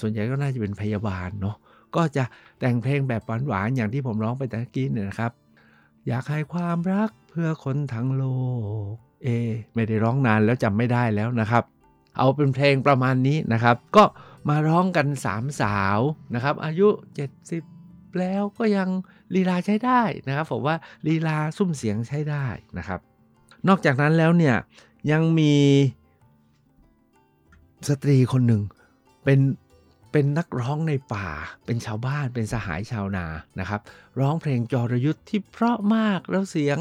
[0.00, 1.56] ส่วนใหญ่ก็น่าจะเป็นพยาบาลเนาะ
[1.96, 2.24] ก็จะ
[2.60, 5.32] แต่งเพลงแบบหวานๆอย่างที่ผมร้องไปตะกี้เนี่ยนะครับ
[6.08, 8.24] อยากให้ความรักเพื่อคนทั้งโล
[8.92, 9.28] กเอ
[9.74, 11.64] ไม่ได้ร้องนานแล้วจำไม่ได้แล้วนะครับ
[12.18, 14.04] เอาเป็นเพลงประมาณนี้นะครับ ก็
[14.48, 15.98] มาร้องกันสามสาว
[16.34, 16.88] นะครับ อายุ
[17.52, 18.88] 70 แล้วก็ยัง
[19.34, 20.76] ลีลาใช้ได้นะครับผมว่า
[21.06, 22.46] ลีลาซุ้มเสียงใช้ได้
[22.78, 23.00] นะครับ
[23.68, 24.56] นอกจากนั้นแล้วเนี่ย
[25.10, 25.54] ยังมี
[27.88, 28.62] สตรีคนหนึ่ง
[29.24, 29.40] เป็น
[30.12, 31.28] เป็นนักร้องในป่า
[31.64, 33.26] เป็นชาวบ้านเป็นสหายชาวนา
[33.60, 33.80] นะครับ
[34.20, 36.78] ร้องเพลงจรยุทธ์ที่เพราะมากแล้วเสียง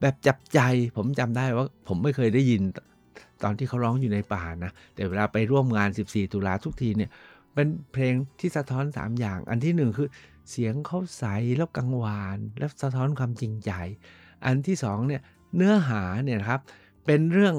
[0.00, 0.60] แบบจับใจ
[0.96, 2.62] ผมจำได้ว่าผมไม่เคยได้ยิน
[3.42, 7.10] ตอนที่เขาร้องอยู่ในป่านะ แต่เวลาไปร่วมงาน 14 ตุลาทุกทีเนี่ย
[7.54, 10.08] เป็นเพลงที่สะท้อน 3 อย่าง อันที่ 1 คือ
[10.50, 11.24] เสียงเขาใส
[11.56, 13.72] แล้วกังวานแล้วสะท้อนความจริงใจ
[14.46, 15.22] อันที่2เนี่ย
[15.56, 16.60] เนื้อหาเนี่ยครับ
[17.06, 17.54] เป็นเรื่อง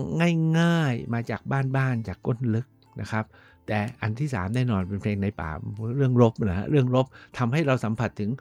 [0.60, 2.68] ง่ายๆมาจากบ้านๆจากก้นลึก
[3.02, 3.26] นะครับ
[3.68, 5.52] แต่อันที่3แน่นอนเป็นเพลงในป่า
[5.98, 7.06] เรื่องรบนะฮะเรื่องรบ
[7.38, 8.32] ทำให้เราสัมผัสถึง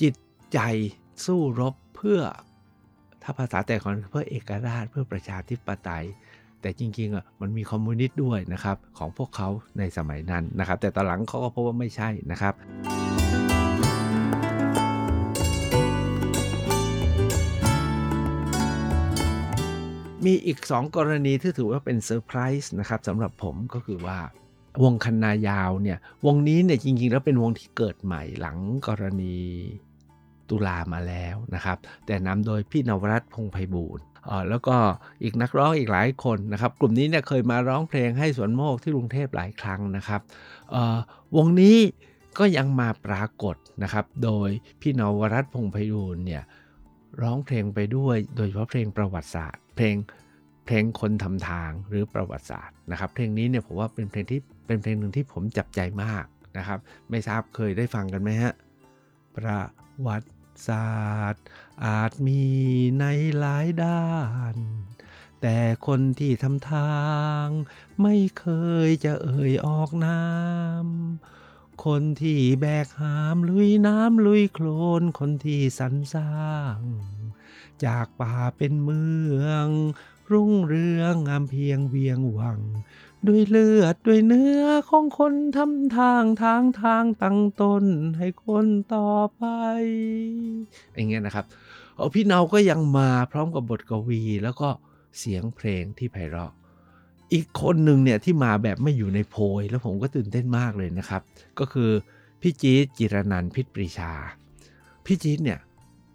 [0.00, 0.14] จิต
[0.52, 0.58] ใจ
[1.24, 2.20] สู้รบเพื่อ
[3.22, 6.06] ถ้าภาษาแต่ก่อนเพื่อเอกราชเพื่อประชาธิปไตย
[6.64, 9.48] แต่จริงๆอะมันมีคอมมิวนิสต์ด้วยนะครับของพวกเขา
[9.78, 12.54] ในสมัยนั้นนะครับ แต่ตอนหลังเขาก็พบว่าไม่ใช่นะครับ
[20.24, 24.18] มีอีก 2 กรณีที่ถือว่าเป็นเซอร์ไพรส์นะครับสำหรับผมก็คือว่า
[24.82, 29.36] วงคันนายาวเนี่ยวงนี้เนี่ยจริงๆ แล้วเป็นวงที่เกิดใหม่หลังกรณี
[30.50, 34.04] ตุลามาแล้วนะครับ แต่นำโดยพี่นวรัตพงไพบูรณ์
[34.48, 34.76] แล้วก็
[35.22, 40.20] อีกนักร้องอีกหลายคนนะครับ กลุ่มนี้เนี่ยเคยมาร้องเพลงให้สวนโมกที่กรุงเทพหลายครั้งนะครับ
[41.36, 41.76] วงนี้
[42.38, 44.48] ก็ยังมาปรากฏนะครับ โดย
[44.80, 46.42] พี่นวรัตนพงไพบูรณ์เนี่ย
[47.22, 49.96] ร้องเพลงไปด้วยโดยเฉพาะเพลงประวัติศาสตร์ เพลง
[50.66, 56.24] เพลงคนทำทางหรือประวัติศาสตร์นะครับ เพลงนี้เนี่ยผมว่าเป็นเพลงที่เป็นเพลงหนึ่งที่ผมจับใจมาก
[56.58, 56.78] นะครับ
[57.10, 58.52] ไม่ทราบเคยได้ฟังกันไหมฮะ
[59.36, 59.60] ประ
[60.06, 60.26] วัติ
[60.68, 61.44] ศาสตร์
[61.86, 62.42] อาจมี
[63.00, 63.04] ใน
[63.38, 64.08] หลายด้า
[64.54, 64.56] น
[65.40, 66.98] แต่คนที่ทำทา
[67.44, 67.46] ง
[68.02, 68.46] ไม่เค
[68.86, 70.22] ยจะเอ่ยออกนา
[70.84, 70.86] ม
[71.84, 74.66] คนที่แบกหามลุยน้ำลุยโคล
[75.00, 76.44] นคนที่สรรสร้า
[76.76, 76.78] ง
[77.84, 79.04] จากป่าเป็นเมื
[79.44, 79.66] อง
[80.32, 82.60] รุ่งเรืองงามเพียงเวียงวัง
[83.28, 87.84] ด้วยเลือดด้วยเนื้อของคนทำทางทางทางตั้งตน
[88.18, 89.44] ให้คนต่อไป
[90.94, 91.44] อย่างเงี้ยนะครับ
[91.96, 94.68] เอาพี่เนาก็ยังมาพร้อมกับบทกวีแล้วก็
[95.18, 96.52] เสียงเพลงที่ไพเราะ
[97.32, 101.22] อีกคนหนึ่งเนี่ยที่มาแบบไม่อยู่ในโพย แล้วผมก็ตื่นเต้นมากเลยนะครับ
[101.58, 101.90] ก็คือ
[102.40, 104.12] พี่จี๊ดจิรนันพิษปรีชา
[105.06, 105.58] พี่จี๊ดเนี่ย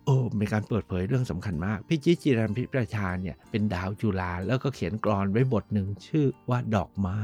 [0.09, 7.21] โอ้เป็นการเปิดเผยเรื่องสำคัญมาก พี่จีจิรันพิปรีชาเนี่ยเป็นดาวจุฬาแล้วก็เขียนกรอนไว้บทหนึ่งชื่อว่าดอกไม้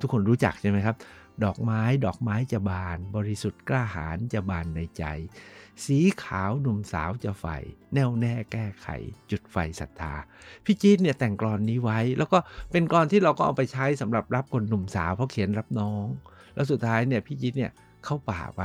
[0.00, 0.96] ทุกคนรู้จักใช่ไหมครับ
[1.44, 5.04] ดอกไม้ดอกไม้จะบาน บริสุทธิ์กล้าหาญจะบานในใจ
[5.84, 7.46] สีขาวหนุ่มสาวจะไฟ
[7.94, 8.88] แน่วแน่แก้ไข
[9.30, 10.14] จุดไฟศรัทธา
[10.64, 12.38] พี่จี๊ดเนี่ยแต่งกรอนนี้ไว้ แล้วก็
[12.72, 16.06] เป็นกรอนที่เราก็เอาไปใช้สำหรับรับคนหนุ่มสาวเพราะเขียนรับน้อง
[16.54, 17.72] แล้วสุดท้ายเนี่ยพี่จี๊ดเนี่ย
[18.04, 18.62] เข้าป่าไป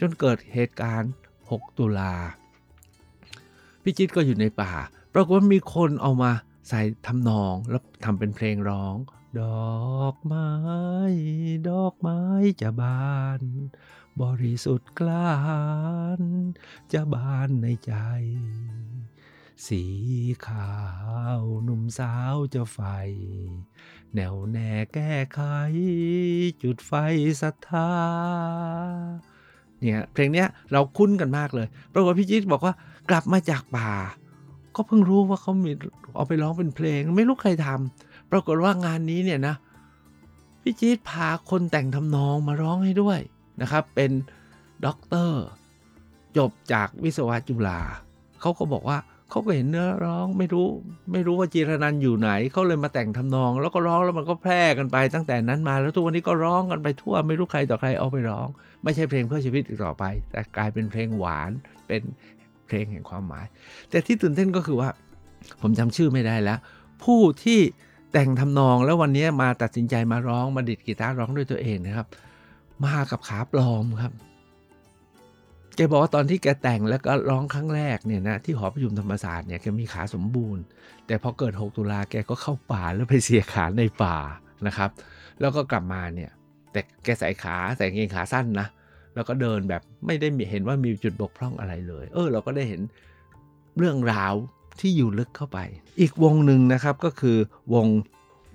[0.00, 1.12] จนเกิดเหตุการณ์
[1.44, 2.14] 6 ตุลา
[3.82, 4.72] พี่จี๊ดก็อยู่ในป่า
[5.14, 6.32] ปรากฏว่ามีคนเอามา
[6.68, 8.96] ใส่ทำนองแล้วทำเป็นเพลงร้อง
[9.40, 9.42] ด
[9.98, 10.50] อกไม้
[11.70, 12.20] ดอกไม้
[12.60, 13.42] จะบาน
[14.22, 15.64] บริสุทธิ์กล้าหา
[16.20, 16.22] ญ
[16.92, 17.92] จะบานในใจ
[19.66, 19.84] สี
[20.46, 20.74] ขา
[21.38, 22.80] วหนุ่มสาวจะไฟ
[24.14, 25.40] แนวแน่แก้ไข
[26.62, 26.92] จุดไฟ
[27.42, 27.92] ศรัทธา
[29.80, 32.74] เนี่ยเพลงเนี้ยเราคุ้นกันมากเลย ปรากฏพี่จิ๊ดบอกว่า
[33.10, 33.90] กลับมาจากป่า
[34.76, 35.72] ก็เพิ่งรู้ว่าเขามี
[36.16, 39.54] เอาไปร้องเป็นเพลง ไม่รู้ใครทำปรากฏว่างานนี้เนี่ยนะ
[40.62, 43.18] พี่จี๊ดพาคนแต่งทำนองมาร้องให้ด้วย
[43.60, 44.10] นะครับ เป็น
[44.84, 45.42] ด็อกเตอร์
[46.36, 47.80] จบจากวิศวะจุฬา
[48.40, 48.98] เขาก็บอกว่า
[49.30, 50.66] เขาก็เห็นเนื้อร้องไม่รู้
[51.12, 58.48] ไม่รู้ว่าจีรนันอยู่ไหนเขาเลยมาแต่งทำนอง แล้วก็ร้องแล้วมันก็แพร่กันไปตั้งแต่นั้นมา แล้วทุกวันนี้ก็ร้องกันไปทั่วไม่รู้ใครต่อใครเอาไปร้อง
[58.84, 61.50] ไม่ใช่เพลงเพื่อชีวิตอีกต่อไป แต่กลายเป็นเพลงหวาน
[61.86, 62.02] เป็น
[62.70, 63.46] เพลงแห่งความหมาย
[63.90, 64.88] แต่ที่ตื่นเต้นก็คือว่า
[65.60, 66.58] ผมจำชื่อไม่ได้แล้ว
[67.04, 67.60] ผู้ที่
[68.12, 72.06] แต่งทำนองแล้ววันนี้มาตัดสินใจมาร้องมาดิดกีตาร์ร้องด้วยตัวเองนะครับ
[72.84, 74.12] มากับขาปลอมครับ
[75.76, 80.62] แกบอกว่าตอนที่แกแต่งแล้วก็ร้องครั้งแรกเนี่ยนะที่หอประชุมธรรมศาสตร์เนี่ยแกมีขาสมบูรณ์
[81.06, 84.16] แต่พอเกิด 6 ตุลาแกก็เข้าป่าแล้วไปเสียขาในป่า
[84.66, 84.90] นะครับ
[85.40, 86.30] แล้วก็กลับมาเนี่ย
[86.72, 88.68] แต่แกใส่ขาใส่เกงขาสั้นนะ
[89.20, 92.80] แล้วก็เดินแบบไม่ได้เห็นว่ามีจุดบกพร่องอะไรเลย เออ เราก็ได้เห็น
[93.78, 94.34] เรื่องราว
[94.80, 95.58] ที่อยู่ลึกเข้าไป
[96.00, 97.36] อีกวงหนึ่งนะครับก็คือ
[97.74, 97.86] วง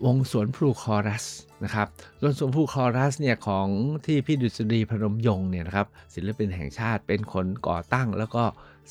[0.05, 1.25] วงสวนพลูคอรัส
[1.63, 1.87] นะครับ
[2.21, 3.67] วงสวนพลูคอรัสเนี่ยของ
[4.05, 8.43] ที่พี่ดุษฎีพนมยงค์เนี่ยนะครับศิลปินแห่งชาติเป็นคนก่อตั้งแล้วก็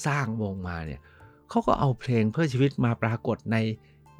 [0.06, 1.00] สร้างวงมาเนี่ย
[1.50, 3.56] เขาก็เอาเพลงเพื่อชีวิตมาปรากฏใน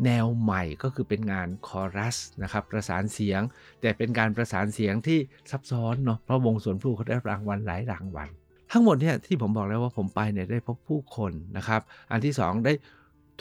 [0.05, 3.41] แนวใหม่ก็คือเป็นงานคอรัสนะครับประสานเสียง
[3.81, 5.19] แต่เป็นการประสานเสียงที่
[5.51, 8.29] ซับซ้อนเนาะเพราะวงสวนพลูเขาได้รางวัลหลายรางวัล
[8.73, 11.81] ทั้งหมดเนี่ยที่ผมบอกแล้วว่าผมไปเนี่ยได้พบผู้คนนะครับ
[12.11, 12.73] อันที่ 2 ได้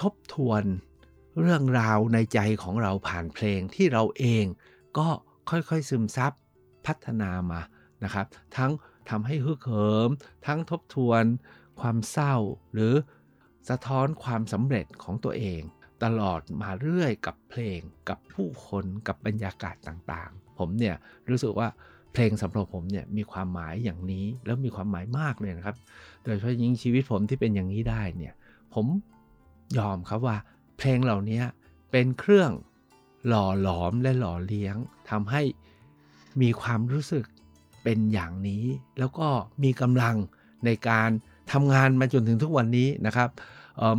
[0.02, 0.63] ทบทวน
[1.42, 4.46] เรื่องราวในใจของเราผ่านเพลงที่เราเอง
[4.98, 5.08] ก็
[5.50, 6.32] ค่อยๆซึมซับ
[6.86, 7.62] พัฒนามา
[8.04, 8.26] นะครับ
[8.58, 8.72] ทั้ง
[9.10, 10.10] ทำให้ฮึกเหิม
[10.48, 11.24] ทั้งทบทวน
[11.80, 12.36] ความเศร้า
[12.74, 12.94] หรือ
[13.70, 15.62] สะท้อนความสำเร็จของตัวเอง
[16.04, 20.96] ตลอดมาเรื่อยกับเพลงกับผู้คนกับบรรยากาศต่างๆ ผมเนี่ย
[21.30, 21.68] รู้สึกว่า
[22.13, 25.76] เพลงสำหรับผมเนี่ยมีความหมายอย่างนี้แล้วมีความหมายมากเลยนะครับ
[26.24, 28.34] โดยเฉพาะยิ่งชีวิตผมที่เป็นอย่างนี้ได้เนี่ย
[28.74, 28.86] ผม
[29.78, 30.38] ยอมครับว่า
[30.78, 31.42] เพลงเหล่านี้
[31.92, 32.52] เป็นเครื่อง
[33.28, 34.76] หล่อหลอมและหล่อเลี้ยง
[35.10, 35.42] ทำให้
[36.42, 37.26] มีความรู้สึก
[37.84, 38.63] เป็นอย่างนี้
[39.00, 39.28] แล้วก็
[39.63, 40.16] มีกำลัง
[40.66, 41.10] ในการ
[41.52, 43.30] ทำงานมาจนถึงทุกวันนี้นะครับ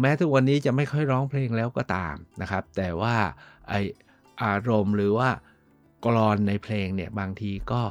[0.00, 3.16] แม้ทุกวันนี้จะไม่ค่อยร้องเพลงแล้วก็ตามนะครับ แต่ว่า
[3.68, 3.74] ไอ
[4.42, 5.28] อารมณ์หรือว่า
[6.04, 7.82] กรอนในเพลงเนี่ยบางทีก็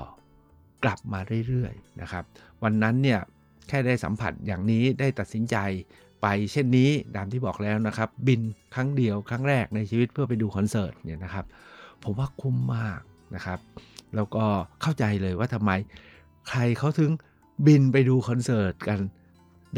[0.83, 2.23] กลับมาเรื่อยๆนะครับ
[2.63, 3.19] วันนั้นเนี่ย
[3.67, 5.57] แค่ได้สัมผัสอย่างนี้ได้ตัดสินใจ
[6.21, 8.41] ไปเช่นนี้ตามที่บอกแล้วนะครับ บิน
[8.75, 11.45] ครั้งเดียวครั้งแรกในชีวิตเพื่อไปดูคอนเสิร์ตเนี่ยนะครับ
[12.03, 12.99] ผมว่าคุ้มมาก
[13.35, 13.59] นะครับ
[14.15, 14.45] แล้วก็
[14.81, 15.71] เข้าใจเลยว่าทำไม
[16.49, 17.11] ใครเขาถึง
[17.67, 18.99] บินไปดูคอนเสิร์ตกัน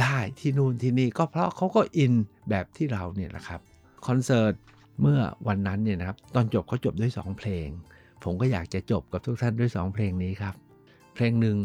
[0.02, 2.14] ได้ที่นู่นที่นี่ก็เพราะเขาก็อิน
[2.50, 3.62] แบบที่เราเนี่ยแหละครับ
[4.08, 4.54] คอนเสิร์ต
[5.02, 7.68] เมื่อวันนั้นเนี่ยนะครับตอนจบเขาจบด้วย 2 เพลง
[8.24, 10.56] ผมก็อยากจะจบกับทุกท่านด้วย 2 เพลงนี้ครับ
[11.14, 11.58] เพลงหนึ่ง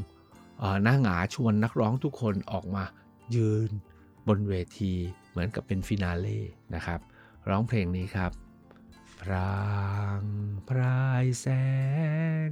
[0.83, 2.85] หน้าหงาชวนนักร้องทุกคนออกมา
[3.37, 3.71] ยืน
[4.29, 4.93] บนเวที
[5.31, 6.41] เหมือนกับเป็นฟินาเล่
[6.75, 7.01] นะครับ
[7.49, 8.33] ร้องเพลงนี้ครับ
[9.21, 9.61] พรา
[10.21, 10.23] ง
[10.69, 11.47] พรายแส
[12.49, 12.51] ง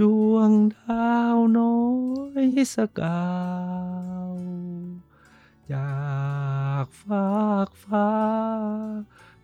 [0.00, 1.78] ดวงดาวน้อ
[2.42, 3.24] ยสกา
[4.26, 4.69] ว
[5.72, 6.00] จา
[6.84, 8.12] กฟากฟ้า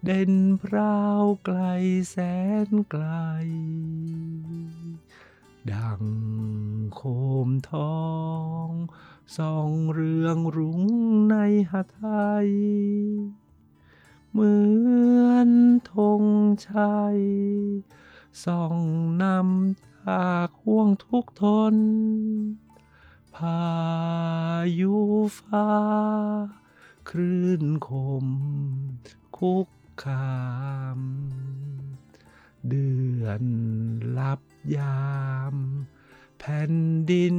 [0.04, 1.60] เด่นพราวไกล
[2.10, 2.16] แส
[2.66, 3.06] นไกล
[5.72, 6.04] ดัง
[6.94, 7.00] โค
[7.48, 8.04] มทอ
[8.66, 8.68] ง
[9.36, 10.82] ส่องเรืองรุ้ง
[11.30, 11.36] ใน
[11.70, 12.06] หาไท
[12.44, 12.48] ย
[14.30, 14.56] เหมื
[15.28, 15.48] อน
[15.92, 16.22] ธง
[16.68, 17.20] ชัย
[18.44, 18.76] ส่อง
[19.22, 21.74] นำจากห่วงทุกทน
[23.36, 23.62] พา
[24.80, 24.96] ยุ
[25.38, 25.70] ฟ้า
[27.08, 27.90] คลื่นค
[28.24, 28.26] ม
[29.36, 29.68] คุก
[30.04, 30.36] คา
[30.98, 31.00] ม
[32.68, 32.90] เดื
[33.22, 33.44] อน
[34.18, 34.40] ลับ
[34.76, 35.06] ยา
[35.54, 35.56] ม
[36.38, 36.74] แผ่น
[37.10, 37.36] ดิน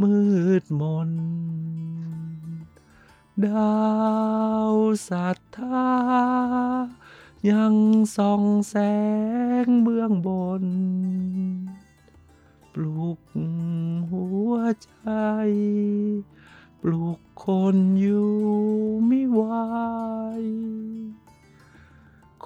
[0.00, 0.16] มื
[0.62, 1.10] ดมน
[3.46, 3.80] ดา
[4.72, 4.74] ว
[5.08, 5.90] สัทธา
[7.50, 7.74] ยัง
[8.16, 8.74] ส่องแส
[9.64, 10.28] งเบื้องบ
[10.62, 10.64] น
[12.74, 13.20] ปลุก
[14.10, 14.52] หัว
[14.84, 14.92] ใจ
[16.82, 18.34] ปลุกคนอยู่
[19.06, 19.42] ไม่ไหว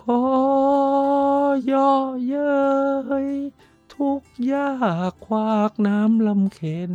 [0.00, 0.26] ขอ
[1.70, 1.90] ย่อ
[2.26, 2.54] เย้
[3.26, 3.28] ย
[3.94, 4.72] ทุกยา
[5.10, 6.94] กควากน้ำลำเค็น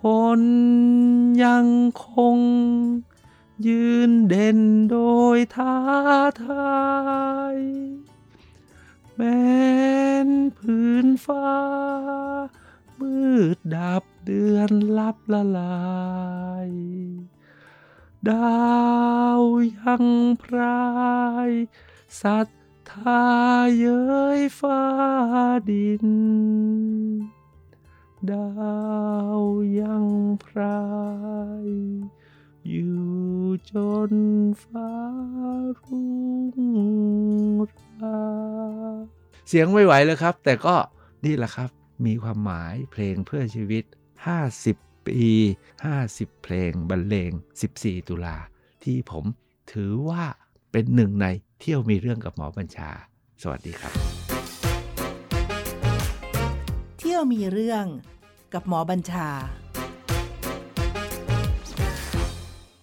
[0.00, 0.02] ค
[0.40, 0.42] น
[1.44, 1.66] ยัง
[2.06, 2.38] คง
[3.66, 4.58] ยืนเด่น
[4.90, 4.98] โด
[5.36, 5.76] ยท้า
[6.44, 6.82] ทา
[7.54, 7.58] ย
[9.14, 9.40] แม้
[10.28, 10.31] นพื้น
[11.24, 11.50] ฟ้า
[12.98, 13.16] มื
[13.56, 15.82] ดดับเดือนลับละลา
[16.68, 16.70] ย
[18.30, 18.72] ดา
[19.38, 19.42] ว
[19.76, 20.04] ยัง
[20.42, 20.82] พรา
[21.48, 21.50] ย
[22.20, 22.48] สัต
[22.90, 23.24] ทา
[23.78, 24.02] เย้
[24.38, 24.82] ยฟ้า
[25.70, 26.06] ดิน
[28.30, 28.50] ดา
[29.38, 29.40] ว
[29.80, 30.06] ยัง
[30.44, 30.82] พรา
[31.64, 31.68] ย
[32.68, 33.02] อยู่
[33.70, 33.72] จ
[34.10, 34.12] น
[34.62, 34.92] ฟ้า
[35.78, 36.08] รุ่ง
[38.00, 38.22] รา
[39.48, 40.76] เสียงไม่ไหวเลยครับ แต่ก็
[41.26, 41.70] นี่แหละครับ
[42.06, 43.84] มีความหมายเพลงเพื่อชีวิต
[44.46, 45.30] 50 ปี
[45.86, 47.32] 50 เพลงบรรเลง
[47.70, 48.36] 14 ตุลา
[48.84, 49.24] ที่ผม
[49.72, 50.24] ถือว่า
[50.72, 51.26] เป็นหนึ่งใน
[51.60, 52.90] เที่ยวมีเรื่องกับหมอบัญชา
[53.42, 53.94] สวัสดีครับ
[56.98, 57.84] เที่ยวมีเรื่อง
[58.54, 59.28] กับหมอบัญชา